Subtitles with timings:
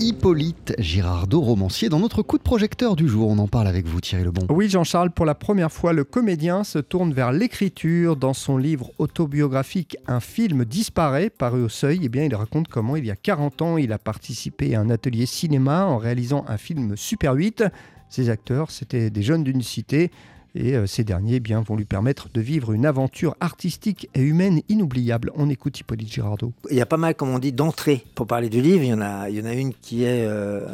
[0.00, 3.28] Hippolyte Girardot, romancier, dans notre coup de projecteur du jour.
[3.28, 4.46] On en parle avec vous, Thierry Lebon.
[4.48, 8.14] Oui, Jean-Charles, pour la première fois, le comédien se tourne vers l'écriture.
[8.14, 12.94] Dans son livre autobiographique Un film disparaît, paru au seuil, eh bien, il raconte comment,
[12.94, 16.58] il y a 40 ans, il a participé à un atelier cinéma en réalisant un
[16.58, 17.64] film Super 8.
[18.08, 20.12] Ses acteurs, c'était des jeunes d'une cité
[20.58, 24.20] et euh, ces derniers eh bien, vont lui permettre de vivre une aventure artistique et
[24.20, 25.30] humaine inoubliable.
[25.36, 26.52] On écoute Hippolyte Girardot.
[26.70, 28.82] Il y a pas mal, comme on dit, d'entrées pour parler du livre.
[28.82, 30.66] Il y en a, il y en a une qui est euh,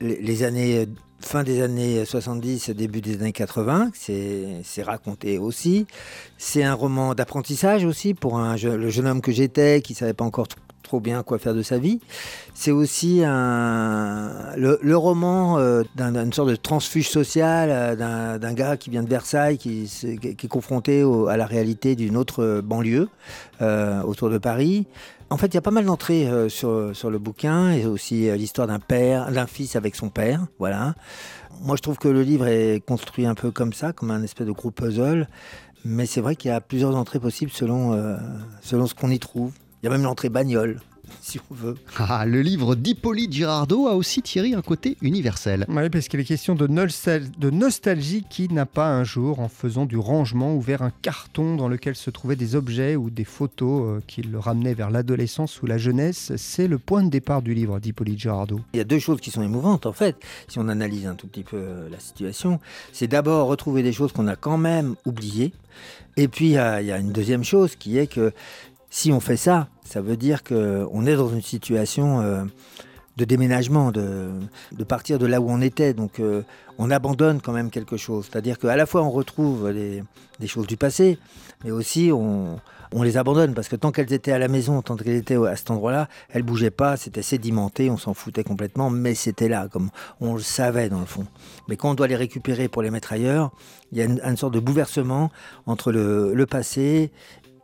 [0.00, 0.86] les années
[1.20, 5.86] fin des années 70, début des années 80, c'est raconté aussi.
[6.36, 10.24] C'est un roman d'apprentissage aussi pour un, le jeune homme que j'étais qui savait pas
[10.24, 10.48] encore
[11.00, 12.00] bien quoi faire de sa vie.
[12.54, 18.90] C'est aussi un, le, roman euh, d'une sorte de transfuge social euh, d'un gars qui
[18.90, 19.88] vient de Versailles, qui,
[20.22, 23.08] est confronté à la réalité d'une autre banlieue
[23.60, 24.86] euh, autour de Paris.
[25.30, 28.66] En fait, il y a pas mal d'entrées sur, sur le bouquin et aussi l'histoire
[28.66, 30.46] d'un père, d'un fils avec son père.
[30.58, 30.94] Voilà.
[31.62, 34.46] Moi, je trouve que le livre est construit un peu comme ça, comme un espèce
[34.46, 35.26] de gros puzzle.
[35.86, 37.98] Mais c'est vrai qu'il y a plusieurs entrées possibles selon,
[38.60, 39.52] selon ce qu'on y trouve.
[39.82, 40.80] Il y a même l'entrée bagnole,
[41.20, 41.74] si on veut.
[41.98, 45.66] Ah, le livre d'Hippolyte Girardot a aussi tiré un côté universel.
[45.68, 49.84] Oui, parce qu'il est question de, de nostalgie qui n'a pas un jour, en faisant
[49.84, 54.00] du rangement, ouvert un carton dans lequel se trouvaient des objets ou des photos euh,
[54.06, 56.30] qui le ramenaient vers l'adolescence ou la jeunesse.
[56.36, 58.60] C'est le point de départ du livre d'Hippolyte Girardot.
[58.74, 60.14] Il y a deux choses qui sont émouvantes, en fait,
[60.46, 62.60] si on analyse un tout petit peu euh, la situation.
[62.92, 65.52] C'est d'abord retrouver des choses qu'on a quand même oubliées.
[66.16, 68.32] Et puis, il y, a une deuxième chose qui est que
[68.92, 72.44] si on fait ça, ça veut dire qu'on est dans une situation euh,
[73.16, 74.30] de déménagement, de,
[74.86, 75.94] partir de là où on était.
[75.94, 76.42] Donc euh,
[76.76, 78.28] on abandonne quand même quelque chose.
[78.30, 80.04] C'est-à-dire qu'à la fois on retrouve des,
[80.46, 81.18] choses du passé,
[81.64, 82.60] mais aussi on,
[83.02, 85.70] les abandonne parce que tant qu'elles étaient à la maison, tant qu'elles étaient à cet
[85.70, 89.88] endroit-là, elles bougeaient pas, c'était sédimenté, on s'en foutait complètement, mais c'était là, comme
[90.20, 91.24] on le savait dans le fond.
[91.66, 93.52] Mais quand on doit les récupérer pour les mettre ailleurs,
[93.90, 95.30] il y a une, sorte de bouleversement
[95.64, 97.10] entre le passé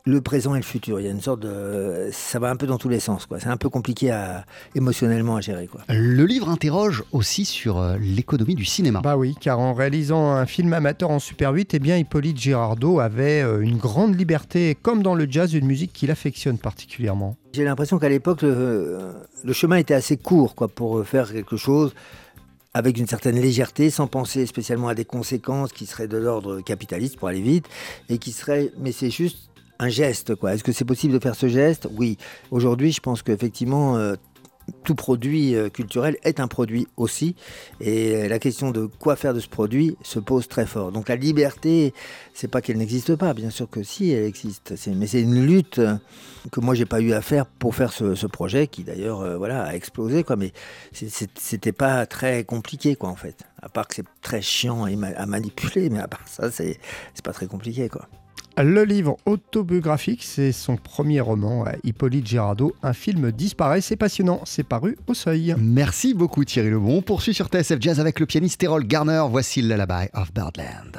[0.04, 1.00] le présent et le futur.
[1.00, 2.08] Il y a une sorte de.
[2.12, 3.26] Ça va un peu dans tous les sens.
[3.26, 3.40] Quoi.
[3.40, 4.44] C'est un peu compliqué à,
[4.74, 5.66] émotionnellement à gérer.
[5.66, 5.82] Quoi.
[5.88, 9.00] Le livre interroge aussi sur euh, l'économie du cinéma.
[9.00, 13.00] Bah oui, car en réalisant un film amateur en Super 8, eh bien, Hippolyte Girardot
[13.00, 17.36] avait euh, une grande liberté, comme dans le jazz, une musique qu'il affectionne particulièrement.
[17.52, 18.98] J'ai l'impression qu'à l'époque, le,
[19.42, 21.94] le, chemin était assez court quoi, pour faire quelque chose
[22.74, 27.16] avec une certaine légèreté, sans penser spécialement à des conséquences qui seraient de l'ordre capitaliste
[27.16, 27.66] pour aller vite,
[28.08, 29.47] et qui seraient, mais c'est juste
[29.78, 30.34] un geste.
[30.34, 30.54] quoi.
[30.54, 31.88] Est-ce que c'est possible de faire ce geste?
[31.96, 32.18] Oui.
[32.50, 34.16] Aujourd'hui, je pense qu'effectivement, euh,
[34.84, 37.34] tout produit euh, culturel est un produit aussi.
[37.80, 40.92] Et la question de quoi faire de ce produit se pose très fort.
[40.92, 41.94] Donc la liberté,
[42.34, 44.74] c'est pas qu'elle n'existe pas, bien sûr que si, elle existe.
[44.94, 45.80] Mais c'est une lutte
[46.52, 49.64] que moi j'ai pas eu à faire pour faire ce, projet qui d'ailleurs euh, voilà
[49.64, 50.36] a explosé quoi.
[50.36, 50.52] Mais
[50.92, 53.44] c'était pas très compliqué quoi en fait.
[53.62, 56.78] À part que c'est très chiant à manipuler, mais à part ça c'est
[57.24, 58.08] pas très compliqué quoi.
[58.60, 62.74] Le livre autobiographique, c'est son premier roman, Hippolyte Girardot.
[62.82, 65.54] Un film disparaît, c'est passionnant, c'est paru au seuil.
[65.58, 66.96] Merci beaucoup Thierry Lebon.
[66.98, 69.22] On poursuit sur TSF Jazz avec le pianiste Errol Garner.
[69.30, 70.98] Voici le Lullaby of Birdland.